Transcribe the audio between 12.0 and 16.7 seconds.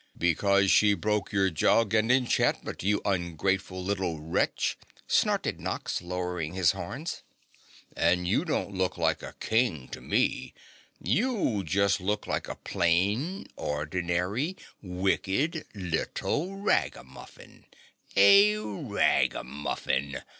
look like a plain ordinary wicked little